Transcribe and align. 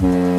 Mm-hmm. 0.00 0.29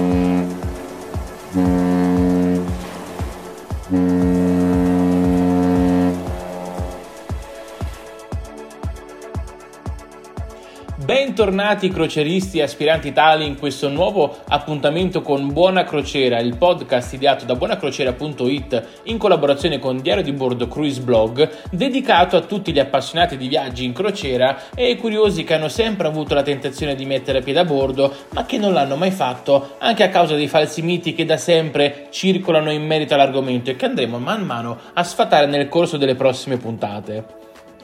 Bentornati 11.42 11.90
croceristi 11.90 12.60
e 12.60 12.62
aspiranti 12.62 13.14
tali 13.14 13.48
in 13.48 13.58
questo 13.58 13.90
nuovo 13.90 14.42
appuntamento 14.48 15.24
con 15.24 15.52
Buona 15.52 15.84
Crociera, 15.84 16.40
il 16.40 16.56
podcast 16.56 17.14
ideato 17.14 17.46
da 17.46 17.56
buonacrociera.it 17.56 18.88
in 19.06 19.18
collaborazione 19.18 19.80
con 19.80 20.00
Diario 20.02 20.22
di 20.22 20.34
Bordo 20.34 20.68
Cruise 20.68 21.02
Blog, 21.02 21.50
dedicato 21.72 22.38
a 22.38 22.42
tutti 22.42 22.72
gli 22.72 22.78
appassionati 22.78 23.38
di 23.38 23.48
viaggi 23.48 23.86
in 23.86 23.92
crociera 23.92 24.66
e 24.76 24.84
ai 24.84 24.98
curiosi 24.98 25.44
che 25.44 25.56
hanno 25.56 25.68
sempre 25.68 26.06
avuto 26.06 26.36
la 26.36 26.44
tentazione 26.44 26.94
di 26.94 27.06
mettere 27.06 27.42
piede 27.42 27.62
a 27.62 27.66
bordo, 27.66 28.14
ma 28.34 28.46
che 28.46 28.60
non 28.60 28.74
l'hanno 28.74 28.96
mai 28.96 29.10
fatto, 29.10 29.78
anche 29.80 30.04
a 30.04 30.10
causa 30.10 30.36
dei 30.36 30.48
falsi 30.48 30.84
miti 30.84 31.16
che 31.16 31.26
da 31.26 31.38
sempre 31.38 32.10
circolano 32.12 32.72
in 32.72 32.86
merito 32.86 33.16
all'argomento 33.16 33.72
e 33.72 33.76
che 33.76 33.86
andremo 33.86 34.20
man 34.20 34.44
mano 34.44 34.78
a 34.94 35.04
sfatare 35.04 35.48
nel 35.48 35.70
corso 35.70 35.98
delle 35.98 36.14
prossime 36.14 36.58
puntate. 36.58 37.26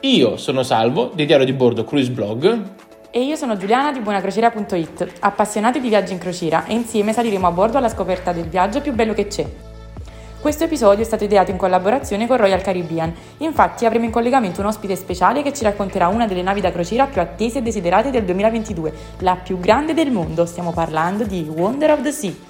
Io 0.02 0.38
sono 0.38 0.62
Salvo, 0.62 1.10
di 1.16 1.26
Diario 1.26 1.44
di 1.44 1.54
Bordo 1.54 1.84
Cruise 1.84 2.12
Blog. 2.12 2.86
E 3.18 3.22
io 3.22 3.36
sono 3.36 3.58
Giuliana 3.58 3.92
di 3.92 4.00
buonacrociera.it, 4.00 5.14
appassionati 5.22 5.80
di 5.80 5.90
viaggi 5.90 6.14
in 6.14 6.20
crociera 6.20 6.66
e 6.66 6.76
insieme 6.76 7.14
saliremo 7.14 7.48
a 7.48 7.52
bordo 7.52 7.80
alla 7.80 7.90
scoperta 7.90 8.32
del 8.32 8.48
viaggio 8.48 8.80
più 8.80 8.94
bello 8.94 9.16
che 9.16 9.26
c'è. 9.26 9.44
Questo 10.40 10.66
episodio 10.66 11.02
è 11.02 11.08
stato 11.08 11.24
ideato 11.24 11.50
in 11.50 11.58
collaborazione 11.58 12.28
con 12.28 12.38
Royal 12.38 12.62
Caribbean, 12.62 13.12
infatti 13.38 13.88
avremo 13.88 14.06
in 14.06 14.12
collegamento 14.12 14.62
un 14.62 14.68
ospite 14.68 14.96
speciale 14.96 15.42
che 15.42 15.52
ci 15.52 15.64
racconterà 15.64 16.10
una 16.10 16.28
delle 16.28 16.44
navi 16.44 16.62
da 16.62 16.72
crociera 16.72 17.08
più 17.08 17.20
attese 17.20 17.58
e 17.58 17.62
desiderate 17.64 18.12
del 18.12 18.24
2022, 18.24 18.94
la 19.22 19.36
più 19.36 19.60
grande 19.60 19.96
del 19.96 20.12
mondo, 20.12 20.46
stiamo 20.46 20.72
parlando 20.72 21.24
di 21.24 21.42
Wonder 21.42 21.94
of 21.94 22.04
the 22.04 22.12
Sea. 22.12 22.47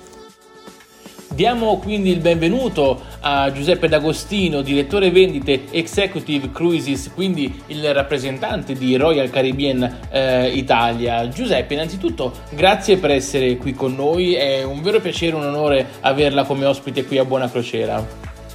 Diamo 1.38 1.77
quindi 1.77 2.09
il 2.09 2.19
benvenuto 2.19 2.99
a 3.19 3.52
Giuseppe 3.52 3.88
D'Agostino, 3.88 4.63
direttore 4.63 5.11
vendite 5.11 5.66
Executive 5.69 6.49
Cruises, 6.49 7.11
quindi 7.13 7.61
il 7.67 7.94
rappresentante 7.94 8.73
di 8.73 8.95
Royal 8.95 9.29
Caribbean 9.29 9.99
eh, 10.09 10.47
Italia. 10.47 11.29
Giuseppe, 11.29 11.75
innanzitutto 11.75 12.33
grazie 12.49 12.97
per 12.97 13.11
essere 13.11 13.55
qui 13.57 13.75
con 13.75 13.94
noi, 13.94 14.33
è 14.33 14.63
un 14.63 14.81
vero 14.81 14.99
piacere, 14.99 15.35
un 15.35 15.44
onore 15.44 15.85
averla 15.99 16.44
come 16.44 16.66
ospite 16.66 17.05
qui 17.05 17.19
a 17.19 17.23
Buona 17.23 17.51
Crociera. 17.51 18.03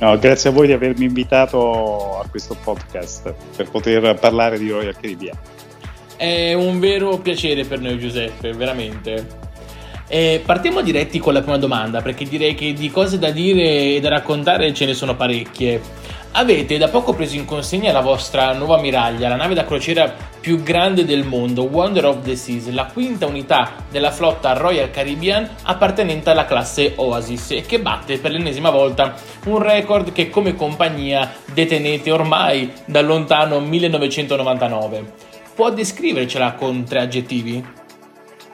No, 0.01 0.19
grazie 0.19 0.51
a 0.51 0.53
voi 0.53 0.67
di 0.67 0.73
avermi 0.73 1.05
invitato 1.05 2.19
a 2.19 2.27
questo 2.29 2.57
podcast 2.61 3.33
per 3.55 3.71
poter 3.71 4.19
parlare 4.19 4.59
di 4.59 4.69
Royal 4.69 4.97
Caribbean. 5.01 5.39
È 6.17 6.53
un 6.55 6.81
vero 6.81 7.17
piacere 7.19 7.63
per 7.63 7.79
noi 7.79 7.97
Giuseppe, 8.01 8.53
veramente. 8.53 9.42
Eh, 10.15 10.43
partiamo 10.45 10.83
diretti 10.83 11.19
con 11.19 11.33
la 11.33 11.41
prima 11.41 11.57
domanda, 11.57 12.03
perché 12.03 12.27
direi 12.27 12.55
che 12.55 12.75
di 12.75 12.91
cose 12.91 13.19
da 13.19 13.31
dire 13.31 13.95
e 13.95 13.99
da 13.99 14.11
raccontare 14.11 14.75
ce 14.75 14.85
ne 14.85 14.93
sono 14.93 15.17
parecchie. 15.17 15.81
Avete 16.33 16.77
da 16.77 16.89
poco 16.89 17.15
preso 17.15 17.35
in 17.37 17.47
consegna 17.47 17.93
la 17.93 18.03
vostra 18.03 18.53
nuova 18.53 18.77
ammiraglia, 18.77 19.31
la 19.31 19.37
nave 19.37 19.55
da 19.55 19.65
crociera 19.65 20.15
più 20.39 20.63
grande 20.63 21.07
del 21.07 21.25
mondo, 21.25 21.63
Wonder 21.63 22.05
of 22.05 22.25
the 22.25 22.37
Seas, 22.37 22.69
la 22.69 22.91
quinta 22.93 23.25
unità 23.25 23.73
della 23.91 24.11
flotta 24.11 24.53
Royal 24.53 24.91
Caribbean 24.91 25.49
appartenente 25.63 26.29
alla 26.29 26.45
classe 26.45 26.93
Oasis 26.97 27.53
e 27.53 27.63
che 27.63 27.81
batte 27.81 28.19
per 28.19 28.33
l'ennesima 28.33 28.69
volta 28.69 29.15
un 29.47 29.61
record 29.63 30.13
che 30.13 30.29
come 30.29 30.55
compagnia 30.55 31.33
detenete 31.55 32.11
ormai 32.11 32.71
dal 32.85 33.07
lontano 33.07 33.61
1999. 33.61 35.31
Può 35.55 35.71
descrivercela 35.71 36.53
con 36.53 36.85
tre 36.85 37.01
aggettivi? 37.01 37.81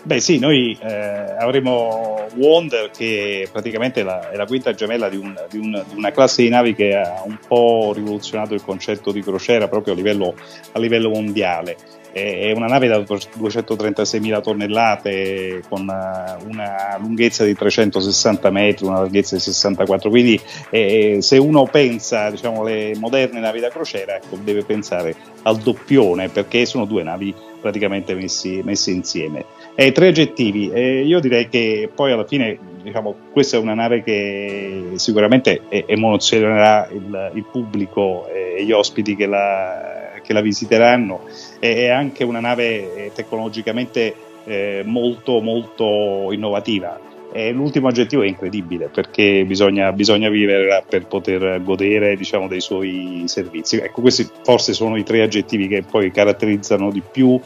Beh 0.04 0.20
sì, 0.20 0.38
noi 0.38 0.78
eh, 0.80 1.34
avremo 1.38 2.26
Wonder 2.36 2.90
che 2.90 3.48
praticamente 3.50 4.02
la, 4.02 4.30
è 4.30 4.36
la 4.36 4.46
quinta 4.46 4.72
gemella 4.72 5.08
di, 5.08 5.16
un, 5.16 5.34
di, 5.50 5.58
un, 5.58 5.84
di, 5.88 5.96
una 5.96 6.12
classe 6.12 6.42
di 6.42 6.48
navi 6.48 6.74
che 6.74 6.94
ha 6.94 7.22
un 7.24 7.38
po' 7.46 7.92
rivoluzionato 7.94 8.54
il 8.54 8.62
concetto 8.62 9.10
di 9.10 9.22
crociera 9.22 9.68
proprio 9.68 9.94
a 9.94 9.96
livello, 9.96 10.34
a 10.72 10.78
livello 10.78 11.10
mondiale. 11.10 11.76
È 12.10 12.50
una 12.52 12.66
nave 12.66 12.88
da 12.88 12.98
236.000 12.98 14.42
tonnellate 14.42 15.62
con 15.68 15.82
una 15.82 16.96
lunghezza 16.98 17.44
di 17.44 17.54
360 17.54 18.50
metri, 18.50 18.86
una 18.86 19.00
larghezza 19.00 19.36
di 19.36 19.42
64, 19.42 20.08
quindi 20.08 20.40
eh, 20.70 21.18
se 21.20 21.36
uno 21.36 21.64
pensa 21.66 22.30
diciamo, 22.30 22.62
alle 22.62 22.94
moderne 22.96 23.40
navi 23.40 23.60
da 23.60 23.68
crociera 23.68 24.16
ecco, 24.16 24.36
deve 24.42 24.64
pensare 24.64 25.14
al 25.42 25.58
doppione 25.58 26.28
perché 26.28 26.64
sono 26.66 26.86
due 26.86 27.02
navi 27.02 27.32
praticamente 27.60 28.14
messi 28.14 28.62
insieme. 28.90 29.44
E 29.80 29.92
tre 29.92 30.08
aggettivi, 30.08 30.72
e 30.72 31.04
io 31.04 31.20
direi 31.20 31.48
che 31.48 31.88
poi 31.94 32.10
alla 32.10 32.26
fine 32.26 32.58
diciamo, 32.82 33.14
questa 33.30 33.58
è 33.58 33.60
una 33.60 33.74
nave 33.74 34.02
che 34.02 34.90
sicuramente 34.94 35.60
emozionerà 35.68 36.88
il, 36.90 37.30
il 37.34 37.44
pubblico 37.44 38.26
e 38.26 38.64
gli 38.64 38.72
ospiti 38.72 39.14
che 39.14 39.26
la, 39.26 40.14
che 40.20 40.32
la 40.32 40.40
visiteranno, 40.40 41.20
è 41.60 41.90
anche 41.90 42.24
una 42.24 42.40
nave 42.40 42.64
eh, 43.04 43.12
tecnologicamente 43.14 44.14
eh, 44.46 44.82
molto 44.84 45.40
molto 45.40 46.32
innovativa. 46.32 46.98
E 47.30 47.52
l'ultimo 47.52 47.86
aggettivo 47.86 48.22
è 48.22 48.26
incredibile 48.26 48.88
perché 48.92 49.44
bisogna, 49.46 49.92
bisogna 49.92 50.28
vivere 50.28 50.82
per 50.88 51.06
poter 51.06 51.62
godere 51.62 52.16
diciamo, 52.16 52.48
dei 52.48 52.60
suoi 52.60 53.22
servizi. 53.26 53.76
Ecco, 53.76 54.00
questi 54.00 54.26
forse 54.42 54.72
sono 54.72 54.96
i 54.96 55.04
tre 55.04 55.22
aggettivi 55.22 55.68
che 55.68 55.84
poi 55.88 56.10
caratterizzano 56.10 56.90
di 56.90 57.00
più 57.08 57.40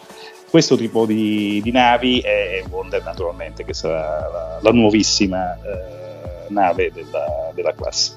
questo 0.53 0.77
tipo 0.77 1.07
di, 1.07 1.63
di 1.63 1.71
navi 1.71 2.21
è 2.21 2.63
Wonder 2.69 3.03
naturalmente, 3.03 3.65
che 3.65 3.73
sarà 3.73 4.29
la, 4.31 4.59
la 4.61 4.71
nuovissima 4.71 5.55
eh, 5.55 6.45
nave 6.49 6.93
della, 6.93 7.51
della 7.55 7.73
classe. 7.73 8.13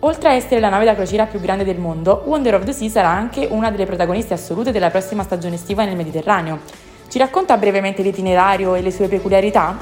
Oltre 0.00 0.30
a 0.30 0.32
essere 0.32 0.58
la 0.58 0.70
nave 0.70 0.84
da 0.84 0.96
crociera 0.96 1.26
più 1.26 1.38
grande 1.40 1.62
del 1.62 1.78
mondo, 1.78 2.24
Wonder 2.26 2.56
of 2.56 2.64
the 2.64 2.72
Sea 2.72 2.88
sarà 2.88 3.08
anche 3.08 3.46
una 3.48 3.70
delle 3.70 3.86
protagoniste 3.86 4.34
assolute 4.34 4.72
della 4.72 4.90
prossima 4.90 5.22
stagione 5.22 5.54
estiva 5.54 5.84
nel 5.84 5.94
Mediterraneo. 5.94 6.58
Ci 7.08 7.18
racconta 7.18 7.56
brevemente 7.56 8.02
l'itinerario 8.02 8.74
e 8.74 8.82
le 8.82 8.90
sue 8.90 9.06
peculiarità? 9.06 9.78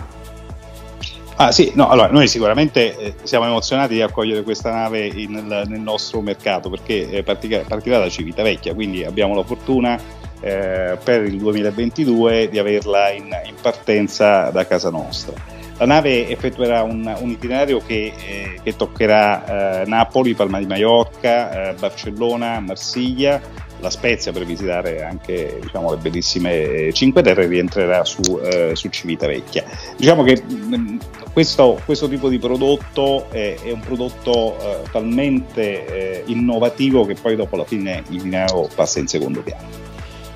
Ah 1.37 1.53
sì, 1.53 1.73
no, 1.75 1.89
allora 1.89 2.11
noi 2.11 2.29
sicuramente 2.29 2.99
eh, 2.99 3.15
siamo 3.23 3.47
emozionati 3.47 3.95
di 3.95 4.03
accogliere 4.03 4.43
questa 4.43 4.71
nave 4.71 5.07
in, 5.07 5.33
nel, 5.33 5.65
nel, 5.67 5.81
nostro 5.81 6.21
mercato 6.21 6.69
perché 6.69 7.09
eh, 7.09 7.23
partirà, 7.23 7.63
partirà 7.67 7.97
da 7.97 8.11
Civitavecchia, 8.11 8.75
quindi 8.75 9.03
abbiamo 9.05 9.35
la 9.35 9.43
fortuna 9.43 10.21
eh, 10.43 10.99
per 11.03 11.23
il 11.25 11.39
2022 11.39 12.49
di 12.51 12.59
averla 12.59 13.11
in, 13.11 13.29
in, 13.47 13.55
partenza 13.61 14.51
da 14.51 14.67
casa 14.67 14.91
nostra. 14.91 15.33
La 15.79 15.87
nave 15.87 16.29
effettuerà 16.29 16.83
un, 16.83 17.13
un 17.19 17.31
itinerario 17.31 17.79
che, 17.79 18.13
eh, 18.17 18.61
che 18.63 18.77
toccherà 18.77 19.83
eh, 19.83 19.87
Napoli, 19.87 20.35
Palma 20.35 20.59
di 20.59 20.67
Mallorca, 20.67 21.71
eh, 21.71 21.75
Barcellona, 21.75 22.61
Marsiglia, 22.61 23.41
la 23.83 23.91
Spezia 23.91 24.31
per 24.33 24.45
visitare 24.45 25.03
anche 25.03 25.59
diciamo, 25.61 25.91
le 25.91 25.97
bellissime 25.97 26.93
Cinque 26.93 27.23
Terre 27.23 27.45
e 27.45 27.49
rientrerà 27.49 28.05
su, 28.05 28.41
eh, 28.43 28.73
su 28.75 28.89
Civitavecchia. 28.89 29.65
Diciamo 29.97 30.23
che 30.23 30.41
mh, 30.41 30.77
mm, 30.77 30.99
questo, 31.33 31.81
questo, 31.85 32.09
tipo 32.09 32.29
di 32.29 32.39
prodotto 32.39 33.27
è, 33.31 33.57
è 33.63 33.73
un 33.73 33.81
prodotto 33.81 34.57
eh, 34.61 34.83
talmente 34.91 35.87
eh, 35.87 36.23
innovativo 36.27 37.05
che 37.05 37.15
poi 37.21 37.35
dopo 37.35 37.57
la 37.57 37.65
fine 37.65 38.05
il 38.11 38.23
dinero 38.23 38.69
passa 38.73 39.01
in 39.01 39.09
secondo 39.09 39.43
piano. 39.43 39.92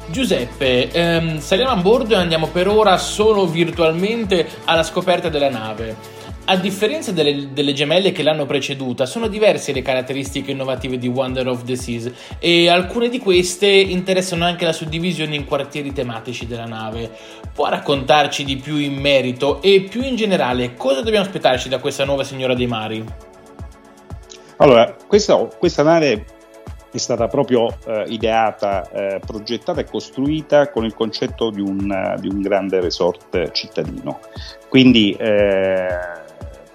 Giuseppe, 0.09 0.91
ehm, 0.91 1.41
saliamo 1.41 1.73
a 1.73 1.77
bordo 1.77 2.15
e 2.15 2.19
andiamo 2.19 2.47
per 2.47 2.69
ora 2.69 2.97
solo 2.97 3.47
virtualmente 3.47 4.47
alla 4.65 4.85
scoperta 4.85 5.29
della 5.29 5.51
nave. 5.51 6.15
A 6.49 6.57
differenza 6.57 7.11
delle, 7.11 7.53
delle, 7.53 7.73
gemelle 7.73 8.13
che 8.13 8.23
l'hanno 8.23 8.47
preceduta, 8.47 9.05
sono 9.05 9.27
diverse 9.27 9.73
le 9.73 9.83
caratteristiche 9.83 10.53
innovative 10.53 10.97
di 10.97 11.09
Wonder 11.09 11.49
of 11.49 11.65
the 11.65 11.75
Seas 11.75 12.09
e 12.39 12.69
alcune 12.69 13.09
di 13.09 13.19
queste 13.19 13.67
interessano 13.67 14.45
anche 14.45 14.65
la 14.65 14.73
suddivisione 14.73 15.35
in 15.35 15.45
quartieri 15.45 15.93
tematici 15.93 16.47
della 16.47 16.67
nave. 16.67 17.11
Può 17.53 17.69
raccontarci 17.69 18.45
di 18.45 18.57
più 18.57 18.77
in 18.77 18.95
merito 18.95 19.61
e 19.61 19.89
più 19.91 20.03
in 20.03 20.15
generale 20.15 20.75
cosa 20.75 21.03
dobbiamo 21.03 21.27
aspettarci 21.27 21.69
da 21.69 21.81
questa 21.81 22.05
nuova 22.05 22.23
Signora 22.23 22.55
dei 22.55 22.69
Mari? 22.69 23.05
Allora, 24.59 24.95
questa, 25.09 25.37
questa 25.37 25.83
nave 25.83 26.36
è 26.97 27.01
stata 27.01 27.29
proprio 27.29 27.69
eh, 27.87 28.05
ideata, 28.09 28.89
eh, 28.91 29.21
progettata 29.25 29.81
e 29.81 29.85
costruita 29.85 30.71
con 30.71 30.85
il 30.85 30.95
concetto 30.95 31.51
di 31.51 31.61
un, 31.61 32.17
di 32.19 32.29
un 32.29 32.41
grande 32.41 32.81
resort 32.81 33.51
cittadino. 33.53 34.21
Quindi 34.69 35.13
eh, 35.13 36.16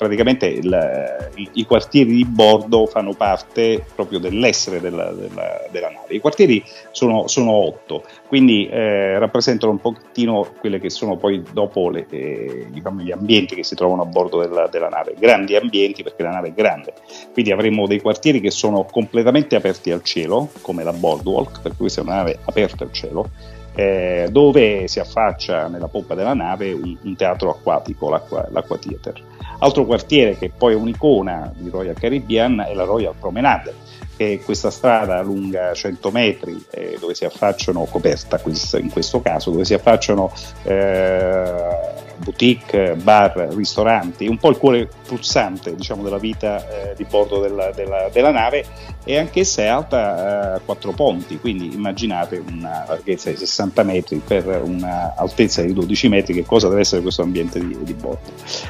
praticamente 0.02 0.48
il, 0.48 1.30
i, 1.36 1.50
i, 1.54 1.64
quartieri 1.64 2.12
di 2.12 2.26
bordo 2.26 2.88
fanno 2.88 3.14
parte 3.14 3.86
proprio 3.94 4.18
dell'essere 4.18 4.80
della, 4.80 5.12
della, 5.12 5.68
della 5.70 5.90
nave. 5.90 6.16
I 6.16 6.20
quartieri 6.20 6.64
sono, 6.90 7.28
sono 7.28 7.52
otto, 7.52 8.04
quindi 8.26 8.68
eh, 8.68 9.20
rappresentano 9.20 9.74
un 9.74 9.80
pochettino 9.80 10.56
quelle 10.60 10.80
che 10.80 10.90
sono 10.90 11.18
poi 11.18 11.44
dopo 11.54 11.92
le, 11.92 12.08
eh, 12.10 12.66
diciamo, 12.72 13.02
gli 13.02 13.12
ambienti 13.12 13.54
che 13.54 13.64
si 13.64 13.76
trovano 13.76 14.02
a 14.02 14.06
bordo 14.06 14.40
della, 14.40 14.66
della, 14.66 14.90
nave, 14.90 15.14
grandi 15.20 15.56
ambienti 15.56 16.02
perché 16.02 16.24
la 16.24 16.32
nave 16.32 16.48
è 16.48 16.54
grande, 16.54 16.94
quindi 17.32 17.52
avremo 17.52 17.86
dei 17.86 18.02
quartieri 18.02 18.42
che 18.42 18.50
sono 18.50 18.86
completamente 18.86 19.56
aperti 19.56 19.92
al 19.92 20.02
cielo, 20.02 20.50
come 20.62 20.84
la 20.84 20.94
Boardwalk, 20.94 21.62
perché 21.62 21.78
questa 21.78 22.02
è 22.02 22.04
una 22.04 22.16
nave 22.16 22.40
aperta 22.44 22.84
al 22.86 22.92
cielo, 22.92 23.30
eh, 23.74 24.28
dove 24.32 24.88
si 24.88 25.00
affaccia 25.00 25.68
nella 25.68 25.88
poppa 25.88 26.16
della 26.16 26.34
nave 26.34 26.72
un, 26.72 26.98
un 27.02 27.16
teatro 27.16 27.50
acquatico, 27.50 28.10
l'acqua, 28.10 28.48
l'acqua 28.52 28.78
Theater. 28.78 29.14
Altro 29.60 29.86
quartiere 29.86 30.38
che 30.38 30.52
poi 30.56 30.74
è 30.74 30.76
un'icona 30.76 31.52
di 31.56 31.70
Royal 31.70 31.96
Caribbean 31.96 32.66
è 32.68 32.74
la 32.74 32.84
Royal 32.84 33.14
Promenade, 33.18 33.74
che 34.22 34.40
questa 34.44 34.70
strada 34.70 35.20
lunga 35.24 35.74
100 35.74 36.12
metri 36.12 36.64
eh, 36.70 36.96
dove 37.00 37.16
si 37.16 37.26
affacciano, 37.26 37.86
coperta 37.86 38.40
in 38.78 38.92
questo 38.92 39.20
caso, 39.20 39.50
dove 39.50 39.66
si 39.66 39.74
affacciano 39.74 40.32
eh, 40.62 41.80
boutique, 42.18 42.94
bar, 43.02 43.48
ristoranti, 43.56 44.28
un 44.28 44.38
po' 44.38 44.52
il 44.52 44.58
cuore 44.58 44.88
pulsante 45.08 45.76
diciamo, 45.76 46.04
della 46.04 46.20
vita 46.20 46.92
eh, 46.92 46.94
di 46.96 47.04
bordo 47.06 47.40
della, 47.40 47.72
della, 47.72 48.10
della, 48.14 48.30
nave 48.30 48.64
e 49.04 49.18
anch'essa 49.18 49.64
è 49.64 49.66
alta 49.66 50.58
eh, 50.58 50.62
4 50.66 50.92
ponti, 50.92 51.40
quindi 51.40 51.74
immaginate 51.74 52.44
una 52.48 52.86
larghezza 52.88 53.32
di 53.32 53.38
60 53.38 53.82
metri 53.82 54.22
per 54.24 54.62
un'altezza 54.64 55.64
di 55.64 55.74
12 55.74 56.10
metri, 56.10 56.36
che 56.36 56.46
cosa 56.46 56.70
deve 56.70 56.82
essere 56.82 57.02
questo 57.02 57.24
ambiente 57.24 57.60
di, 57.60 57.76
di 57.82 57.94
bordo. 57.96 58.30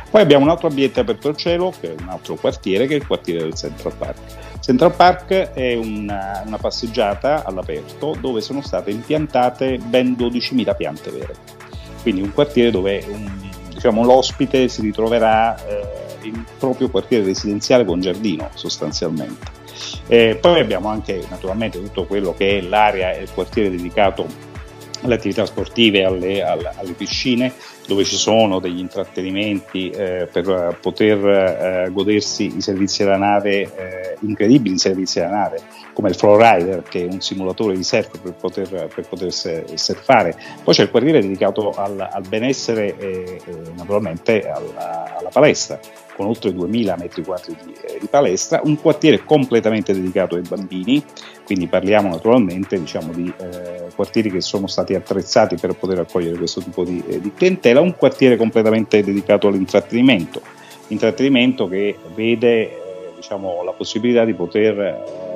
Poi 0.09 0.21
abbiamo 0.21 0.45
un 0.45 0.51
altro 0.51 0.69
ambiente 0.69 1.01
aperto 1.01 1.27
al 1.27 1.36
cielo, 1.36 1.74
che 1.77 1.94
è 1.94 2.01
un 2.01 2.07
altro 2.07 2.36
quartiere, 2.36 2.88
che 2.88 2.94
è 2.94 2.98
il 2.98 3.06
quartiere 3.06 3.42
del 3.42 3.53
Central 3.53 3.94
Park. 3.98 4.50
Central 4.62 4.96
Park 4.96 5.31
è 5.54 5.75
una, 5.75 6.44
una 6.46 6.58
passeggiata 6.58 7.44
all'aperto 7.44 8.16
dove 8.19 8.42
sono 8.42 8.62
state 8.62 8.92
impiantate 8.92 9.78
ben 9.78 10.16
12.000 10.18 10.75
piante 10.75 11.10
vere 11.10 11.36
quindi 12.02 12.22
un 12.22 12.34
quartiere 12.34 12.72
dove 12.72 13.04
un, 13.08 13.50
diciamo, 13.69 14.04
l'ospite 14.04 14.68
si 14.68 14.81
ritroverà 14.81 15.56
eh, 15.66 16.28
il 16.28 16.46
proprio 16.58 16.90
quartiere 16.90 17.24
residenziale 17.24 17.86
con 17.86 18.02
giardino 18.02 18.50
sostanzialmente. 18.54 19.60
Eh, 20.08 20.38
poi 20.40 20.60
abbiamo 20.60 20.90
anche 20.90 21.24
naturalmente 21.30 21.81
tutto 21.81 22.06
quello 22.06 22.34
che 22.34 22.58
è 22.58 22.62
l'area 22.62 23.13
e 23.13 23.24
il 23.24 23.31
quartiere 23.34 23.69
dedicato 23.69 24.25
alle 25.02 25.16
attività 25.16 25.46
sportive, 25.46 26.04
alle, 26.04 26.44
alle, 26.44 26.72
alle 26.75 26.92
piscine, 26.92 27.54
dove 27.88 28.04
ci 28.04 28.16
sono 28.16 28.60
degli 28.60 28.80
intrattenimenti 28.80 29.89
eh, 29.89 30.28
per 30.31 30.78
poter 30.80 31.28
eh, 31.28 31.89
godersi 31.92 32.56
i 32.56 32.62
servizi 32.62 33.04
della 33.04 33.18
nave, 33.18 33.62
eh, 33.62 34.18
incredibili 34.22 34.78
servizi 34.78 35.19
della 35.19 35.31
nave, 35.31 35.62
come 35.94 36.10
il 36.10 36.16
Flowrider, 36.16 36.83
che 36.83 37.06
è 37.06 37.07
un 37.12 37.22
simulatore 37.22 37.75
di 37.75 37.83
surf 37.83 38.19
per 38.19 38.33
poter, 38.33 38.88
per 38.94 39.07
poter 39.07 39.33
surfare. 39.33 40.36
Poi 40.63 40.74
c'è 40.74 40.83
il 40.83 40.89
quartiere 40.89 41.22
dedicato 41.22 41.72
al, 41.72 42.00
al 42.00 42.28
benessere 42.28 42.98
e, 42.98 43.42
e 43.45 43.54
naturalmente 43.75 44.48
alla, 44.50 45.18
alla 45.18 45.30
palestra 45.30 45.80
con 46.16 46.28
oltre 46.28 46.54
2000 46.54 46.96
metri 46.98 47.24
quadri 47.24 47.56
di, 47.63 47.74
eh, 47.74 47.98
di, 48.00 48.08
palestra, 48.08 48.62
un 48.63 48.80
quartiere 48.80 49.24
completamente 49.24 49.94
dedicato 49.94 50.36
ai 50.36 50.42
bambini, 50.42 51.04
quindi 51.46 51.68
parliamo 51.68 52.10
naturalmente 52.10 52.80
diciamo, 52.80 53.12
di 53.12 53.31
eh, 53.38 53.88
quartieri 53.96 54.30
che 54.30 54.42
sono 54.42 54.68
stati 54.68 54.94
attrezzati 54.94 55.56
per 55.56 55.74
poter 55.74 56.00
accogliere 56.00 56.38
questo 56.38 56.62
tipo 56.62 56.84
di, 56.84 57.04
eh, 57.08 57.19
di 57.19 57.34
clientela, 57.34 57.81
un 57.81 57.96
quartiere 57.96 58.38
completamente 58.38 59.04
dedicato 59.04 59.48
all'intrattenimento, 59.48 60.42
intrattenimento 60.88 61.68
che 61.68 61.98
vede 62.13 62.62
eh, 62.62 63.12
diciamo, 63.16 63.63
la 63.63 63.72
possibilità 63.72 64.25
di 64.25 64.34
poter 64.34 64.80
eh, 64.80 65.31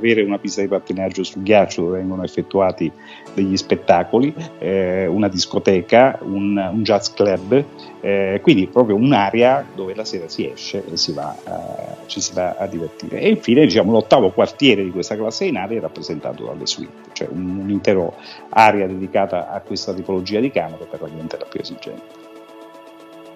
avere 0.00 0.22
una 0.22 0.38
pista 0.38 0.62
di 0.62 0.68
pattinaggio 0.68 1.22
sul 1.22 1.42
ghiaccio 1.42 1.82
dove 1.82 1.98
vengono 1.98 2.24
effettuati 2.24 2.90
degli 3.34 3.56
spettacoli, 3.56 4.34
eh, 4.58 5.06
una 5.06 5.28
discoteca, 5.28 6.18
un, 6.22 6.56
un 6.56 6.82
jazz 6.82 7.10
club, 7.10 7.62
eh, 8.00 8.40
quindi 8.42 8.66
proprio 8.66 8.96
un'area 8.96 9.64
dove 9.74 9.94
la 9.94 10.04
sera 10.04 10.28
si 10.28 10.50
esce 10.50 10.82
e 10.90 10.96
si 10.96 11.12
va, 11.12 11.36
uh, 11.44 12.06
ci 12.06 12.20
si 12.20 12.32
va 12.32 12.56
a 12.58 12.66
divertire. 12.66 13.20
E 13.20 13.28
infine 13.28 13.64
diciamo, 13.64 13.92
l'ottavo 13.92 14.30
quartiere 14.30 14.82
di 14.82 14.90
questa 14.90 15.16
classe 15.16 15.44
in 15.44 15.56
area 15.56 15.78
è 15.78 15.80
rappresentato 15.80 16.44
dalle 16.44 16.66
suite, 16.66 17.10
cioè 17.12 17.28
un, 17.30 17.58
un'intera 17.58 18.10
area 18.48 18.86
dedicata 18.86 19.50
a 19.50 19.60
questa 19.60 19.92
tipologia 19.92 20.40
di 20.40 20.50
camere 20.50 20.86
per 20.88 21.02
la 21.02 21.08
clientela 21.08 21.44
più 21.44 21.60
esigente. 21.60 22.28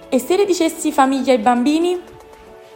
E 0.08 0.19
se 0.19 0.37
le 0.37 0.44
dicessi 0.44 0.93
famiglia 0.93 1.32
e 1.32 1.38
bambini? 1.38 2.00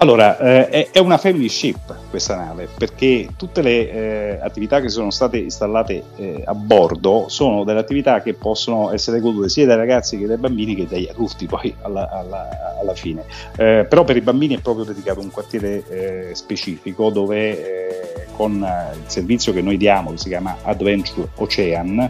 Allora, 0.00 0.38
eh, 0.38 0.90
è 0.92 1.00
una 1.00 1.18
family 1.18 1.48
ship 1.48 1.92
questa 2.08 2.36
nave 2.36 2.68
perché 2.72 3.30
tutte 3.36 3.62
le 3.62 3.90
eh, 3.90 4.38
attività 4.40 4.80
che 4.80 4.90
sono 4.90 5.10
state 5.10 5.38
installate 5.38 6.04
eh, 6.14 6.42
a 6.44 6.54
bordo 6.54 7.24
sono 7.26 7.64
delle 7.64 7.80
attività 7.80 8.22
che 8.22 8.34
possono 8.34 8.92
essere 8.92 9.18
godute 9.18 9.48
sia 9.48 9.66
dai 9.66 9.76
ragazzi 9.76 10.16
che 10.16 10.26
dai 10.26 10.36
bambini 10.36 10.76
che 10.76 10.86
dagli 10.86 11.08
adulti 11.10 11.46
poi 11.50 11.74
alla, 11.82 12.08
alla, 12.10 12.78
alla 12.80 12.94
fine. 12.94 13.24
Eh, 13.56 13.86
però 13.88 14.04
per 14.04 14.16
i 14.16 14.20
bambini 14.20 14.54
è 14.56 14.60
proprio 14.60 14.84
dedicato 14.84 15.18
un 15.18 15.32
quartiere 15.32 15.82
eh, 15.88 16.34
specifico 16.34 17.10
dove 17.10 17.48
eh, 17.48 18.26
con 18.36 18.52
il 18.54 19.10
servizio 19.10 19.52
che 19.52 19.62
noi 19.62 19.76
diamo, 19.76 20.12
che 20.12 20.18
si 20.18 20.28
chiama 20.28 20.58
Adventure 20.62 21.30
Ocean, 21.38 22.08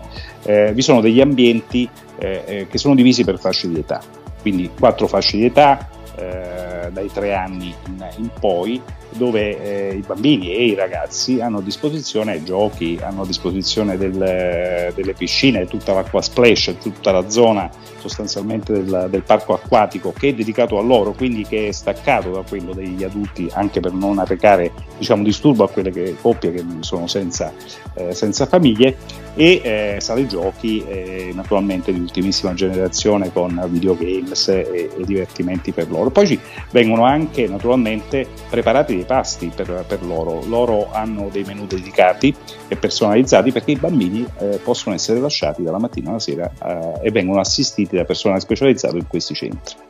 vi 0.75 0.82
sono 0.82 1.00
degli 1.00 1.23
ambienti 1.23 1.88
che 2.19 2.69
sono 2.75 2.94
divisi 2.94 3.25
per 3.25 3.38
fasce 3.38 3.67
di 3.67 3.79
età, 3.79 4.02
quindi 4.43 4.70
quattro 4.79 5.06
fasce 5.06 5.38
di 5.38 5.46
età 5.46 5.88
eh, 6.19 6.91
dai 6.91 7.11
tre 7.12 7.35
anni 7.35 7.75
in, 7.87 8.06
in 8.17 8.31
poi, 8.38 8.81
dove 9.11 9.91
eh, 9.91 9.94
i 9.94 10.05
bambini 10.06 10.53
e 10.55 10.67
i 10.67 10.75
ragazzi 10.75 11.41
hanno 11.41 11.59
a 11.59 11.62
disposizione 11.62 12.43
giochi, 12.43 12.99
hanno 13.00 13.23
a 13.23 13.26
disposizione 13.26 13.97
del, 13.97 14.93
delle 14.94 15.12
piscine, 15.15 15.67
tutta 15.67 15.93
l'acqua 15.94 16.20
splash, 16.20 16.76
tutta 16.81 17.12
la 17.12 17.29
zona 17.31 17.70
sostanzialmente 17.99 18.73
del, 18.73 19.06
del, 19.11 19.23
parco 19.23 19.55
acquatico 19.55 20.12
che 20.12 20.29
è 20.29 20.35
dedicato 20.35 20.79
a 20.79 20.82
loro, 20.82 21.12
quindi 21.12 21.44
che 21.44 21.69
è 21.69 21.73
staccato 21.73 22.31
da 22.31 22.43
quello 22.43 22.73
degli 22.73 23.05
adulti 23.05 23.49
anche 23.53 23.81
per 23.81 23.93
non 23.93 24.19
arrecare 24.19 24.73
diciamo, 24.99 25.23
disturbo 25.23 25.64
a 25.64 25.69
quelle 25.69 25.91
che, 25.91 26.17
coppie 26.21 26.53
che 26.53 26.64
sono 26.81 27.06
senza, 27.06 27.53
eh, 27.94 28.14
senza 28.14 28.47
famiglie 28.47 28.97
e 29.38 29.61
eh, 29.62 30.00
sale 30.00 30.26
giochi 30.26 30.85
eh, 30.85 31.31
naturalmente 31.32 31.93
di 31.93 32.00
ultimissima 32.00 32.55
generazione 32.55 33.32
con 33.32 33.64
videogames 33.69 34.49
e, 34.49 34.90
e, 34.99 35.05
divertimenti 35.05 35.70
per 35.70 35.88
loro. 35.88 36.11
Poi 36.11 36.26
ci 36.26 36.40
vengono 36.73 37.05
anche 37.05 37.46
naturalmente 37.46 38.26
preparati 38.50 38.96
dei 38.96 39.05
pasti 39.05 39.52
per, 39.55 39.85
per 39.87 40.05
loro, 40.05 40.43
loro 40.49 40.90
hanno 40.90 41.29
dei 41.31 41.44
menu 41.44 41.67
dedicati 41.67 42.35
e 42.67 42.75
personalizzati 42.75 43.52
perché 43.52 43.70
i 43.70 43.76
bambini 43.76 44.26
eh, 44.40 44.58
possono 44.61 44.96
essere 44.96 45.20
lasciati 45.20 45.62
dalla 45.62 45.79
mattina 45.79 46.11
alla 46.11 46.19
sera 46.19 46.50
eh, 46.61 47.06
e 47.06 47.11
vengono 47.12 47.38
assistiti 47.38 47.94
da 47.94 48.05
personale 48.05 48.40
specializzato 48.40 48.96
in 48.96 49.06
questi 49.06 49.35
centri. 49.35 49.88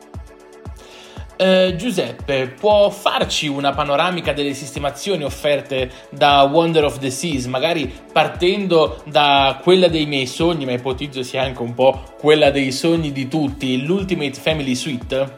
Uh, 1.41 1.73
Giuseppe, 1.77 2.47
può 2.47 2.89
farci 2.89 3.47
una 3.47 3.71
panoramica 3.71 4.33
delle 4.33 4.53
sistemazioni 4.53 5.23
offerte 5.23 5.89
da 6.09 6.41
Wonder 6.43 6.83
of 6.83 6.99
the 6.99 7.09
Seas, 7.09 7.45
magari 7.45 7.89
partendo 8.11 9.01
da 9.05 9.57
quella 9.63 9.87
dei 9.87 10.05
miei 10.05 10.27
sogni, 10.27 10.65
ma 10.65 10.73
ipotizzo 10.73 11.23
sia 11.23 11.43
anche 11.43 11.61
un 11.61 11.73
po' 11.73 12.03
quella 12.19 12.51
dei 12.51 12.73
sogni 12.73 13.13
di 13.13 13.29
tutti, 13.29 13.85
l'Ultimate 13.85 14.37
Family 14.37 14.75
Suite? 14.75 15.37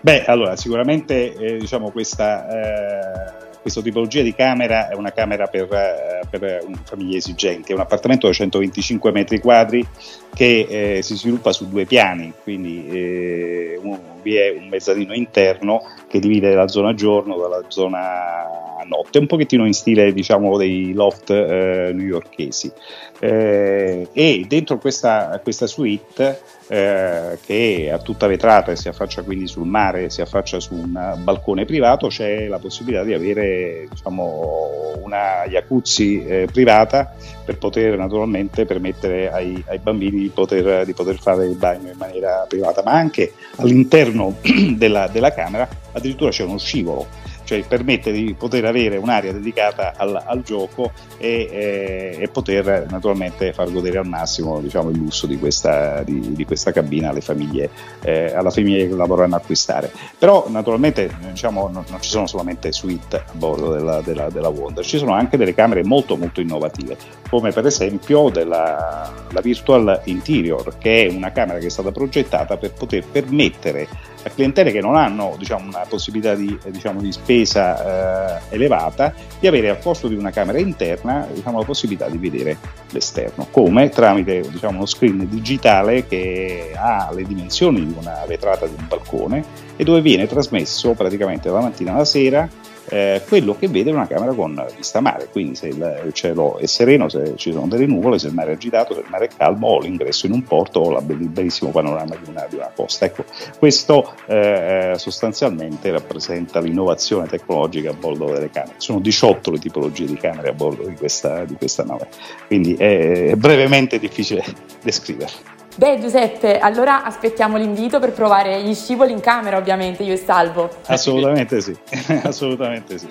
Beh, 0.00 0.24
allora, 0.24 0.56
sicuramente 0.56 1.34
eh, 1.34 1.56
diciamo 1.58 1.90
questa... 1.90 2.48
Eh 2.48 3.48
questa 3.60 3.82
tipologia 3.82 4.22
di 4.22 4.34
camera 4.34 4.88
è 4.88 4.94
una 4.94 5.12
camera 5.12 5.46
per, 5.46 5.72
eh, 5.72 6.20
per 6.28 6.64
famiglie 6.84 7.18
esigenti, 7.18 7.72
è 7.72 7.74
un 7.74 7.80
appartamento 7.80 8.26
da 8.26 8.32
125 8.32 9.12
metri 9.12 9.38
quadri 9.38 9.86
che 10.34 10.96
eh, 10.96 11.02
si 11.02 11.16
sviluppa 11.16 11.52
su 11.52 11.68
due 11.68 11.84
piani, 11.84 12.32
quindi 12.42 12.88
eh, 12.88 13.80
un, 13.82 13.98
vi 14.22 14.36
è 14.36 14.50
un 14.50 14.68
mezzanino 14.68 15.14
interno 15.14 15.82
che 16.08 16.20
divide 16.20 16.54
la 16.54 16.68
zona 16.68 16.94
giorno 16.94 17.36
dalla 17.36 17.64
zona 17.68 18.69
notte, 18.84 19.18
un 19.18 19.26
pochettino 19.26 19.66
in 19.66 19.72
stile 19.72 20.12
diciamo 20.12 20.56
dei 20.56 20.92
loft 20.92 21.30
eh, 21.30 21.92
newyorkesi. 21.94 22.72
Eh, 23.18 24.08
e 24.12 24.44
dentro 24.48 24.78
questa, 24.78 25.38
questa 25.42 25.66
suite 25.66 26.40
eh, 26.68 27.38
che 27.44 27.90
a 27.92 27.98
tutta 27.98 28.26
vetrata 28.26 28.70
e 28.70 28.76
si 28.76 28.88
affaccia 28.88 29.22
quindi 29.22 29.46
sul 29.46 29.66
mare, 29.66 30.08
si 30.08 30.20
affaccia 30.20 30.60
su 30.60 30.74
un 30.74 31.16
balcone 31.18 31.64
privato, 31.64 32.06
c'è 32.06 32.46
la 32.46 32.58
possibilità 32.58 33.02
di 33.02 33.12
avere 33.12 33.88
diciamo, 33.90 34.92
una 35.02 35.44
jacuzzi 35.48 36.24
eh, 36.24 36.48
privata 36.50 37.12
per 37.44 37.58
poter 37.58 37.98
naturalmente 37.98 38.64
permettere 38.64 39.32
ai, 39.32 39.62
ai 39.66 39.78
bambini 39.78 40.20
di 40.20 40.28
poter, 40.28 40.84
di 40.84 40.92
poter, 40.92 41.18
fare 41.18 41.46
il 41.46 41.56
bagno 41.56 41.90
in 41.90 41.98
maniera 41.98 42.46
privata, 42.48 42.82
ma 42.84 42.92
anche 42.92 43.32
all'interno 43.56 44.36
della, 44.76 45.08
della 45.08 45.32
camera 45.32 45.68
addirittura 45.92 46.30
c'è 46.30 46.44
uno 46.44 46.58
scivolo 46.58 47.06
cioè 47.50 47.64
permette 47.66 48.12
di 48.12 48.32
poter 48.38 48.64
avere 48.64 48.96
un'area 48.96 49.32
dedicata 49.32 49.94
al, 49.96 50.22
al 50.24 50.42
gioco 50.44 50.92
e, 51.18 51.48
e, 51.50 52.16
e, 52.20 52.28
poter 52.28 52.86
naturalmente 52.88 53.52
far 53.52 53.72
godere 53.72 53.98
al 53.98 54.06
massimo 54.06 54.60
diciamo, 54.60 54.90
il 54.90 54.98
lusso 54.98 55.26
di 55.26 55.36
questa, 55.36 56.04
di, 56.04 56.32
di 56.32 56.44
questa 56.44 56.70
cabina 56.70 57.08
alle 57.08 57.20
famiglie, 57.20 57.68
eh, 58.02 58.32
alla 58.32 58.50
famiglia 58.50 58.86
che 58.86 58.94
la 58.94 59.04
vorranno 59.04 59.34
acquistare. 59.34 59.90
Però 60.16 60.46
naturalmente 60.48 61.12
diciamo, 61.28 61.68
non, 61.72 61.82
non, 61.88 62.00
ci 62.00 62.10
sono 62.10 62.28
solamente 62.28 62.70
suite 62.70 63.16
a 63.16 63.32
bordo 63.32 63.72
della, 63.72 64.00
della, 64.00 64.30
della, 64.30 64.48
Wonder, 64.48 64.84
ci 64.84 64.98
sono 64.98 65.12
anche 65.12 65.36
delle 65.36 65.52
camere 65.52 65.82
molto 65.82 66.16
molto 66.16 66.40
innovative, 66.40 66.96
come 67.28 67.50
per 67.50 67.66
esempio 67.66 68.28
della, 68.28 69.12
la 69.28 69.40
Virtual 69.40 70.02
Interior, 70.04 70.78
che 70.78 71.06
è 71.06 71.12
una 71.12 71.32
camera 71.32 71.58
che 71.58 71.66
è 71.66 71.70
stata 71.70 71.90
progettata 71.90 72.56
per 72.56 72.74
poter 72.74 73.04
permettere 73.10 73.88
a 74.22 74.30
clientele 74.30 74.72
che 74.72 74.80
non 74.80 74.96
hanno 74.96 75.34
diciamo, 75.38 75.66
una 75.66 75.84
possibilità 75.88 76.34
di, 76.34 76.56
diciamo, 76.68 77.00
di 77.00 77.12
spesa 77.12 78.38
eh, 78.38 78.54
elevata 78.54 79.14
di 79.38 79.46
avere 79.46 79.70
al 79.70 79.78
posto 79.78 80.08
di 80.08 80.14
una 80.14 80.30
camera 80.30 80.58
interna 80.58 81.26
diciamo, 81.32 81.58
la 81.58 81.64
possibilità 81.64 82.08
di 82.08 82.18
vedere 82.18 82.56
l'esterno, 82.90 83.46
come? 83.50 83.88
Tramite 83.88 84.42
diciamo, 84.50 84.76
uno 84.78 84.86
screen 84.86 85.28
digitale 85.28 86.06
che 86.06 86.72
ha 86.74 87.10
le 87.14 87.22
dimensioni 87.24 87.86
di 87.86 87.94
una 87.98 88.24
vetrata 88.26 88.66
di 88.66 88.74
un 88.76 88.86
balcone 88.86 89.44
e 89.76 89.84
dove 89.84 90.00
viene 90.00 90.26
trasmesso 90.26 90.92
praticamente 90.92 91.48
dalla 91.48 91.62
mattina 91.62 91.94
alla 91.94 92.04
sera 92.04 92.48
eh, 92.90 93.22
quello 93.26 93.56
che 93.56 93.68
vede 93.68 93.90
una 93.90 94.06
camera 94.06 94.32
con 94.32 94.66
vista 94.76 95.00
mare, 95.00 95.28
quindi 95.30 95.54
se 95.54 95.68
il 95.68 96.10
cielo 96.12 96.58
è 96.58 96.66
sereno, 96.66 97.08
se 97.08 97.34
ci 97.36 97.52
sono 97.52 97.66
delle 97.66 97.86
nuvole, 97.86 98.18
se 98.18 98.26
il 98.26 98.34
mare 98.34 98.50
è 98.50 98.54
agitato, 98.54 98.94
se 98.94 99.00
il 99.00 99.06
mare 99.08 99.26
è 99.26 99.28
calmo 99.36 99.68
o 99.68 99.80
l'ingresso 99.80 100.26
in 100.26 100.32
un 100.32 100.42
porto 100.42 100.80
o 100.80 100.98
il 100.98 101.28
bellissimo 101.28 101.70
panorama 101.70 102.16
di 102.16 102.28
una, 102.28 102.46
di 102.48 102.56
una 102.56 102.70
costa. 102.74 103.06
Ecco, 103.06 103.24
questo 103.58 104.14
eh, 104.26 104.94
sostanzialmente 104.96 105.90
rappresenta 105.90 106.60
l'innovazione 106.60 107.26
tecnologica 107.26 107.90
a 107.90 107.94
bordo 107.94 108.26
delle 108.26 108.50
camere. 108.50 108.74
Sono 108.78 109.00
18 109.00 109.50
le 109.52 109.58
tipologie 109.58 110.06
di 110.06 110.16
camere 110.16 110.50
a 110.50 110.52
bordo 110.52 110.84
di 110.84 110.94
questa, 110.94 111.44
di 111.44 111.54
questa 111.54 111.84
nave, 111.84 112.08
quindi 112.46 112.74
è 112.74 113.34
brevemente 113.36 113.98
difficile 113.98 114.44
descriverle. 114.82 115.59
Beh 115.76 116.00
Giuseppe, 116.00 116.58
allora 116.58 117.04
aspettiamo 117.04 117.56
l'invito 117.56 118.00
per 118.00 118.12
provare 118.12 118.60
gli 118.62 118.74
scivoli 118.74 119.12
in 119.12 119.20
camera 119.20 119.56
ovviamente, 119.56 120.02
io 120.02 120.12
e 120.12 120.16
Salvo. 120.16 120.68
Assolutamente 120.86 121.60
sì, 121.60 121.76
assolutamente 122.22 122.98
sì. 122.98 123.06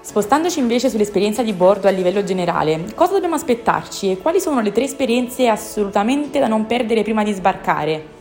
Spostandoci 0.00 0.58
invece 0.58 0.88
sull'esperienza 0.88 1.42
di 1.42 1.52
bordo 1.52 1.86
a 1.86 1.90
livello 1.90 2.24
generale, 2.24 2.86
cosa 2.94 3.12
dobbiamo 3.12 3.34
aspettarci 3.34 4.10
e 4.10 4.18
quali 4.18 4.40
sono 4.40 4.60
le 4.60 4.72
tre 4.72 4.84
esperienze 4.84 5.46
assolutamente 5.46 6.40
da 6.40 6.48
non 6.48 6.66
perdere 6.66 7.02
prima 7.02 7.22
di 7.22 7.32
sbarcare? 7.32 8.18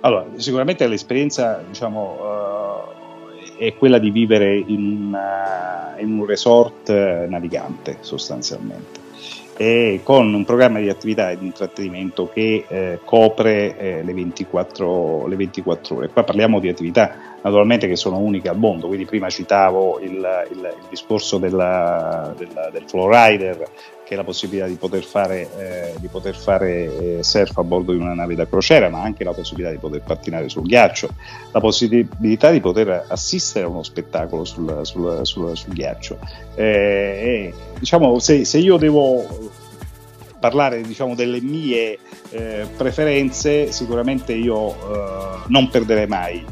Allora, 0.00 0.26
sicuramente 0.36 0.86
l'esperienza 0.86 1.62
diciamo, 1.68 2.16
uh, 2.20 3.58
è 3.58 3.74
quella 3.74 3.98
di 3.98 4.10
vivere 4.10 4.56
in, 4.56 5.08
una, 5.08 5.94
in 5.98 6.18
un 6.18 6.24
resort 6.24 6.90
navigante 6.90 7.98
sostanzialmente 8.00 9.01
e 9.56 10.00
con 10.02 10.32
un 10.32 10.44
programma 10.44 10.80
di 10.80 10.88
attività 10.88 11.30
e 11.30 11.38
di 11.38 11.46
intrattenimento 11.46 12.28
che 12.32 12.64
eh, 12.66 12.98
copre 13.04 13.76
eh, 13.76 14.02
le, 14.02 14.12
24, 14.12 15.26
le, 15.26 15.36
24, 15.36 15.96
ore. 15.96 16.08
Qua 16.08 16.24
parliamo 16.24 16.58
di 16.58 16.68
attività 16.68 17.36
naturalmente 17.42 17.88
che 17.88 17.96
sono 17.96 18.18
uniche 18.18 18.48
al 18.48 18.58
mondo, 18.58 18.86
quindi 18.86 19.04
prima 19.04 19.28
citavo 19.28 19.98
il, 20.00 20.10
il, 20.10 20.48
il 20.50 20.86
discorso 20.88 21.38
della, 21.38 22.32
della, 22.36 22.70
del 22.70 22.84
rider 22.88 23.68
che 24.04 24.14
la 24.16 24.24
possibilità 24.24 24.66
di 24.66 24.74
poter 24.74 25.04
fare, 25.04 25.48
eh, 25.56 25.94
di 25.98 26.08
poter 26.08 26.36
fare 26.36 27.18
eh, 27.18 27.22
surf 27.22 27.56
a 27.58 27.62
bordo 27.62 27.92
di 27.92 27.98
una 27.98 28.14
nave 28.14 28.34
da 28.34 28.46
crociera, 28.46 28.88
ma 28.88 29.02
anche 29.02 29.24
la 29.24 29.32
possibilità 29.32 29.70
di 29.70 29.78
poter 29.78 30.02
pattinare 30.02 30.48
sul 30.48 30.64
ghiaccio, 30.64 31.08
la 31.50 31.60
possibilità 31.60 32.50
di 32.50 32.60
poter 32.60 33.04
assistere 33.08 33.64
a 33.64 33.68
uno 33.68 33.82
spettacolo 33.82 34.44
sul, 34.44 34.80
sul, 34.82 35.20
sul, 35.22 35.56
sul 35.56 35.72
ghiaccio. 35.72 36.18
Eh, 36.54 36.64
e, 36.64 37.54
diciamo, 37.78 38.18
se, 38.18 38.44
se 38.44 38.58
io 38.58 38.76
devo 38.76 39.60
parlare 40.42 40.80
diciamo, 40.80 41.14
delle 41.14 41.40
mie 41.40 41.98
eh, 42.30 42.66
preferenze, 42.76 43.70
sicuramente 43.70 44.32
io 44.32 44.70
eh, 44.70 45.38
non 45.46 45.68
perderei 45.68 46.08
mai 46.08 46.38
il, 46.38 46.44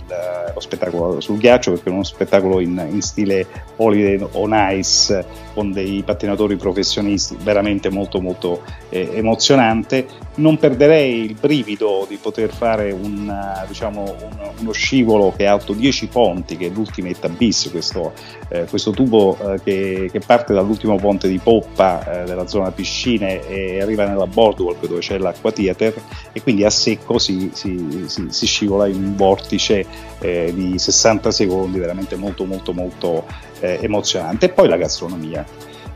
lo 0.55 0.61
spettacolo 0.61 1.21
sul 1.21 1.39
ghiaccio 1.39 1.73
perché 1.73 1.89
è 1.89 1.93
uno 1.93 2.05
spettacolo 2.05 2.61
in, 2.61 2.87
in, 2.91 3.01
stile 3.01 3.47
holiday 3.77 4.25
on 4.33 4.53
ice 4.55 5.25
con 5.55 5.73
dei 5.73 6.03
pattinatori 6.05 6.57
professionisti 6.57 7.37
veramente 7.43 7.91
molto 7.91 8.21
molto 8.21 8.63
eh, 8.91 9.11
emozionante. 9.15 10.07
Non 10.37 10.59
perderei 10.59 11.25
il 11.25 11.35
brivido 11.35 12.07
di 12.09 12.17
poter 12.17 12.51
fare 12.51 12.93
un, 12.93 13.33
diciamo, 13.67 14.03
un, 14.03 14.51
uno 14.61 14.73
scivolo 14.73 15.33
che 15.37 15.45
è 15.45 15.47
alto 15.47 15.73
10 15.73 16.07
ponti, 16.07 16.57
che 16.57 16.67
è 16.67 16.71
l'Ultimate 16.71 17.27
Abyss, 17.27 17.71
questo, 17.71 18.13
eh, 18.49 18.65
questo 18.65 18.91
tubo 18.91 19.37
eh, 19.39 19.61
che, 19.63 20.09
che, 20.11 20.21
parte 20.21 20.55
dall'ultimo 20.55 20.97
ponte 20.97 21.29
di 21.29 21.39
poppa 21.39 22.23
eh, 22.23 22.25
della 22.25 22.47
zona 22.47 22.71
piscine 22.71 23.47
e 23.49 23.80
arriva 23.81 24.07
nella 24.07 24.27
boardwalk 24.27 24.87
dove 24.87 25.01
c'è 25.01 25.19
l'acquatia 25.19 25.75
theater 25.75 26.03
e 26.33 26.43
quindi 26.43 26.65
a 26.65 26.71
secco 26.71 27.19
si, 27.19 27.51
si, 27.53 28.05
si, 28.07 28.27
si 28.29 28.47
scivola 28.47 28.87
in 28.87 28.97
un 28.97 29.17
vortice 29.17 29.87
eh, 30.21 30.53
di 30.55 30.79
60 30.79 31.31
secondi 31.31 31.79
veramente 31.79 32.17
molto 32.17 32.45
molto 32.45 32.73
molto 32.73 33.25
eh, 33.61 33.79
emozionante. 33.83 34.47
E 34.47 34.49
poi 34.51 34.69
la 34.69 34.77
gastronomia. 34.77 35.45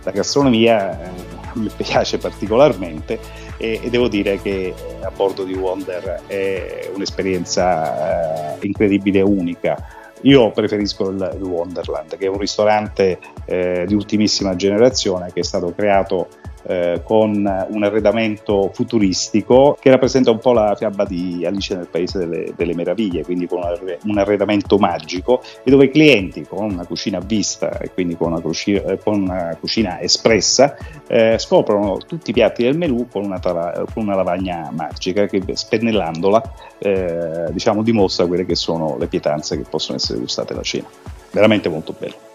La 0.03 0.11
gastronomia 0.11 1.01
eh, 1.01 1.11
mi 1.55 1.71
piace 1.77 2.19
particolarmente 2.19 3.19
e, 3.57 3.81
e, 3.83 3.91
devo 3.91 4.09
dire 4.09 4.41
che 4.41 4.75
a 5.03 5.11
bordo 5.11 5.45
di 5.45 5.55
Wonder 5.55 6.23
è 6.27 6.91
un'esperienza 6.95 8.59
eh, 8.59 8.67
incredibile 8.67 9.21
unica. 9.21 10.03
Io 10.23 10.51
preferisco 10.53 11.11
il, 11.11 11.37
il, 11.37 11.43
Wonderland, 11.43 12.17
che 12.17 12.27
è 12.27 12.29
un 12.29 12.39
ristorante 12.39 13.19
eh, 13.45 13.85
di 13.87 13.95
ultimissima 13.95 14.57
generazione 14.57 15.31
che 15.33 15.41
è 15.41 15.45
stato 15.45 15.73
creato 15.75 16.29
eh, 16.67 17.01
con 17.05 17.33
un 17.69 17.83
arredamento 17.83 18.71
futuristico 18.73 19.77
che 19.81 19.91
rappresenta 19.91 20.31
un 20.31 20.39
po' 20.39 20.53
la 20.53 20.75
fiaba 20.77 21.05
di 21.05 21.45
Alice 21.45 21.75
nel 21.75 21.89
Paese 21.89 22.19
delle, 22.19 22.53
delle 22.57 22.75
Meraviglie, 22.75 23.25
quindi 23.25 23.47
con 23.47 23.63
un 24.05 24.19
arredamento 24.19 24.79
magico 24.79 25.43
e 25.63 25.71
dove 25.71 25.87
i 25.87 25.91
clienti 25.91 26.47
con 26.47 26.73
una 26.73 26.87
cucina 26.87 27.19
a 27.19 27.23
vista 27.25 27.79
e 27.79 27.91
quindi 27.93 28.17
con 28.17 28.33
una, 28.33 28.41
cucina, 28.41 28.83
eh, 28.85 28.99
con 28.99 29.23
una 29.23 29.57
cucina 29.59 30.01
espressa 30.01 30.77
eh, 31.07 31.37
scoprono 31.39 31.99
tutti 31.99 32.31
i 32.31 32.33
piatti 32.33 32.63
del 32.63 32.77
menù 32.77 33.09
con 33.09 33.25
una, 33.25 33.39
tala, 33.39 33.85
con 33.93 34.05
una 34.05 34.15
lavagna 34.15 34.71
magica 34.73 35.27
che 35.27 35.43
spennellandola 35.53 36.53
eh, 36.79 37.47
diciamo, 37.51 37.83
dimostra 37.83 38.27
quelle 38.27 38.45
che 38.45 38.55
sono 38.55 38.97
le 38.99 39.07
pietanze 39.07 39.57
che 39.57 39.65
possono 39.69 39.97
essere 39.97 40.19
gustate 40.19 40.53
alla 40.53 40.63
cena. 40.63 40.89
Veramente 41.31 41.69
molto 41.69 41.95
bello. 41.99 42.34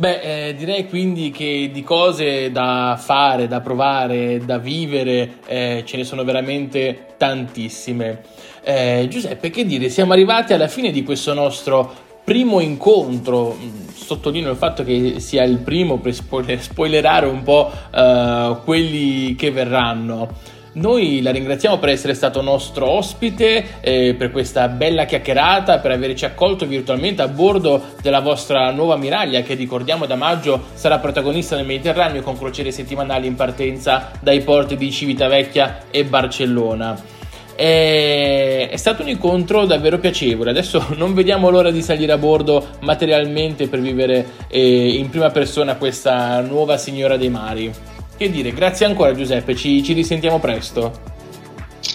Beh, 0.00 0.48
eh, 0.48 0.54
direi 0.54 0.88
quindi 0.88 1.30
che 1.30 1.68
di 1.70 1.82
cose 1.82 2.50
da 2.50 2.98
fare, 2.98 3.46
da 3.46 3.60
provare, 3.60 4.42
da 4.42 4.56
vivere, 4.56 5.40
eh, 5.44 5.82
ce 5.84 5.98
ne 5.98 6.04
sono 6.04 6.24
veramente 6.24 7.08
tantissime. 7.18 8.22
Eh, 8.62 9.08
Giuseppe, 9.10 9.50
che 9.50 9.66
dire, 9.66 9.90
siamo 9.90 10.14
arrivati 10.14 10.54
alla 10.54 10.68
fine 10.68 10.90
di 10.90 11.02
questo 11.02 11.34
nostro 11.34 11.92
primo 12.24 12.60
incontro, 12.60 13.54
mm, 13.54 13.88
sottolineo 13.92 14.52
il 14.52 14.56
fatto 14.56 14.84
che 14.84 15.20
sia 15.20 15.42
il 15.42 15.58
primo 15.58 15.98
per 15.98 16.14
spoilerare 16.62 17.26
un 17.26 17.42
po' 17.42 17.70
eh, 17.94 18.56
quelli 18.64 19.34
che 19.34 19.50
verranno. 19.50 20.28
Noi 20.72 21.20
la 21.20 21.32
ringraziamo 21.32 21.78
per 21.78 21.88
essere 21.88 22.14
stato 22.14 22.42
nostro 22.42 22.88
ospite, 22.88 23.80
eh, 23.80 24.14
per 24.16 24.30
questa 24.30 24.68
bella 24.68 25.04
chiacchierata, 25.04 25.80
per 25.80 25.90
averci 25.90 26.24
accolto 26.24 26.64
virtualmente 26.64 27.22
a 27.22 27.28
bordo 27.28 27.82
della 28.00 28.20
vostra 28.20 28.70
nuova 28.70 28.94
ammiraglia 28.94 29.42
che 29.42 29.54
ricordiamo 29.54 30.06
da 30.06 30.14
maggio 30.14 30.66
sarà 30.74 31.00
protagonista 31.00 31.56
nel 31.56 31.66
Mediterraneo 31.66 32.22
con 32.22 32.38
crociere 32.38 32.70
settimanali 32.70 33.26
in 33.26 33.34
partenza 33.34 34.12
dai 34.20 34.42
porti 34.42 34.76
di 34.76 34.92
Civitavecchia 34.92 35.86
e 35.90 36.04
Barcellona. 36.04 37.18
È, 37.56 38.70
stato 38.76 39.02
un 39.02 39.08
incontro 39.08 39.66
davvero 39.66 39.98
piacevole. 39.98 40.50
Adesso 40.50 40.86
non 40.94 41.14
vediamo 41.14 41.50
l'ora 41.50 41.72
di 41.72 41.82
salire 41.82 42.12
a 42.12 42.16
bordo 42.16 42.64
materialmente 42.80 43.66
per 43.66 43.80
vivere 43.80 44.24
eh, 44.46 44.90
in 44.90 45.10
prima 45.10 45.30
persona 45.30 45.74
questa 45.74 46.40
nuova 46.40 46.78
signora 46.78 47.16
dei 47.16 47.28
mari. 47.28 47.98
Che 48.20 48.30
dire, 48.30 48.52
grazie 48.52 48.84
ancora 48.84 49.14
Giuseppe, 49.14 49.56
ci, 49.56 49.82
ci 49.82 49.94
risentiamo 49.94 50.38
presto. 50.38 50.92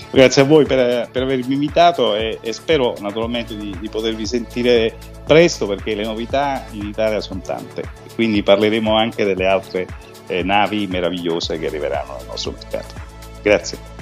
Grazie 0.09 0.41
a 0.41 0.45
voi 0.45 0.65
per, 0.65 1.07
per 1.11 1.21
avermi 1.21 1.53
invitato 1.53 2.15
e, 2.15 2.39
e 2.41 2.51
spero 2.51 2.95
naturalmente 2.99 3.55
di, 3.55 3.77
di, 3.79 3.89
potervi 3.89 4.25
sentire 4.25 4.97
presto 5.23 5.67
perché 5.67 5.93
le 5.93 6.03
novità 6.03 6.65
in 6.71 6.87
Italia 6.87 7.21
sono 7.21 7.41
tante, 7.41 7.83
quindi 8.15 8.41
parleremo 8.41 8.97
anche 8.97 9.23
delle 9.23 9.45
altre 9.45 9.85
eh, 10.25 10.41
navi 10.41 10.87
meravigliose 10.87 11.59
che 11.59 11.67
arriveranno 11.67 12.15
nel 12.17 12.25
nostro 12.25 12.53
mercato. 12.53 12.95
Grazie. 13.43 13.94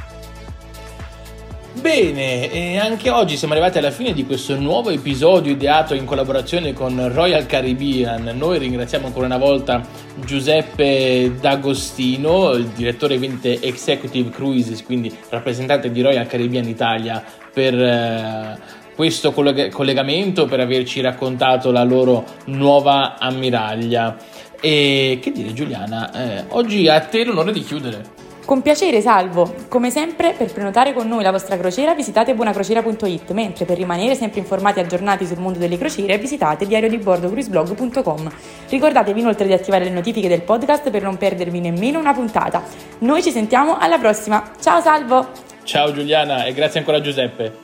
Bene, 1.73 2.51
e 2.51 2.77
anche 2.77 3.09
oggi 3.09 3.35
siamo 3.35 3.53
arrivati 3.53 3.79
alla 3.79 3.89
fine 3.89 4.13
di 4.13 4.25
questo 4.25 4.55
nuovo 4.55 4.91
episodio 4.91 5.51
ideato 5.51 5.95
in 5.95 6.05
collaborazione 6.05 6.71
con 6.71 7.11
Royal 7.11 7.47
Caribbean. 7.47 8.31
Noi 8.35 8.59
ringraziamo 8.59 9.07
ancora 9.07 9.25
una 9.25 9.39
volta 9.39 9.81
Giuseppe 10.23 11.33
D'Agostino, 11.41 12.51
il 12.51 12.67
direttore 12.67 13.17
vendite 13.17 13.59
Executive 13.59 14.29
Cruises, 14.29 14.83
quindi 14.83 15.11
rappresentante 15.29 15.91
di 15.91 16.01
Royal 16.01 16.27
Caribbean 16.27 16.67
Italia, 16.67 17.23
per 17.51 17.73
eh, 17.73 18.59
questo 18.95 19.31
collegamento, 19.33 20.45
per 20.45 20.59
averci 20.59 21.01
raccontato 21.01 21.71
la 21.71 21.83
loro 21.83 22.23
nuova 22.45 23.17
ammiraglia. 23.17 24.15
E 24.61 25.17
che 25.21 25.31
dire 25.31 25.53
Giuliana, 25.53 26.11
eh, 26.13 26.43
oggi 26.49 26.87
a 26.87 26.99
te 26.99 27.25
l'onore 27.25 27.51
di 27.51 27.63
chiudere. 27.63 28.21
Con 28.45 28.61
piacere, 28.61 28.99
salvo! 28.99 29.55
Come 29.69 29.89
sempre, 29.89 30.33
per 30.37 30.51
prenotare 30.51 30.91
con 30.93 31.07
noi 31.07 31.23
la 31.23 31.31
vostra 31.31 31.57
crociera 31.57 31.95
visitate 31.95 32.35
buonacrociera.it, 32.35 33.31
mentre 33.31 33.63
per 33.63 33.77
rimanere 33.77 34.15
sempre 34.15 34.39
informati 34.39 34.79
e 34.79 34.83
aggiornati 34.83 35.25
sul 35.25 35.39
mondo 35.39 35.59
delle 35.59 35.77
crociere 35.77 36.17
visitate 36.17 36.65
diariodibordocruiseblog.com. 36.65 38.31
Ricordatevi 38.67 39.19
inoltre 39.21 39.47
di 39.47 39.53
attivare 39.53 39.85
le 39.85 39.91
notifiche 39.91 40.27
del 40.27 40.41
podcast 40.41 40.89
per 40.89 41.03
non 41.03 41.17
perdervi 41.17 41.61
nemmeno 41.61 41.99
una 41.99 42.13
puntata. 42.13 42.61
Noi 42.99 43.23
ci 43.23 43.31
sentiamo 43.31 43.77
alla 43.77 43.97
prossima. 43.97 44.51
Ciao 44.59 44.81
Salvo! 44.81 45.27
Ciao 45.63 45.93
Giuliana 45.93 46.43
e 46.43 46.53
grazie 46.53 46.79
ancora 46.79 46.99
Giuseppe. 46.99 47.62